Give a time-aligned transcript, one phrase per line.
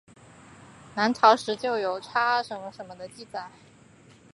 [0.95, 3.51] 南朝时就有插茱萸辟邪的记载。